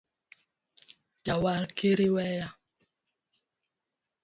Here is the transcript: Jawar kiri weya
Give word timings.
Jawar 1.25 1.63
kiri 1.77 2.07
weya 2.15 2.47